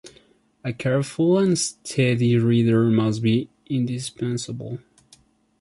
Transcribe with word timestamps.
A 0.63 0.73
careful 0.73 1.37
and 1.37 1.55
steady 1.59 2.35
reader 2.35 2.85
must 2.89 3.21
be 3.21 3.49
indispensable. 3.67 4.79